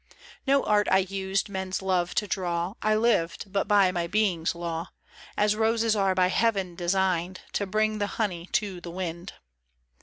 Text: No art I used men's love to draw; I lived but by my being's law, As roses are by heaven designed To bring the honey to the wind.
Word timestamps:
No 0.47 0.63
art 0.63 0.87
I 0.91 0.97
used 0.97 1.47
men's 1.47 1.79
love 1.79 2.15
to 2.15 2.25
draw; 2.27 2.73
I 2.81 2.95
lived 2.95 3.53
but 3.53 3.67
by 3.67 3.91
my 3.91 4.07
being's 4.07 4.55
law, 4.55 4.87
As 5.37 5.55
roses 5.55 5.95
are 5.95 6.15
by 6.15 6.29
heaven 6.29 6.73
designed 6.73 7.41
To 7.53 7.67
bring 7.67 7.99
the 7.99 8.07
honey 8.17 8.47
to 8.53 8.81
the 8.81 8.89
wind. 8.89 9.33